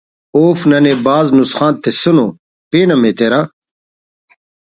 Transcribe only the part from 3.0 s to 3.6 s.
ایترہ